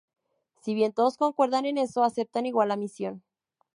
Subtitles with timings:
[0.61, 3.21] Si bien todos concuerdan en eso, aceptan igual la misión.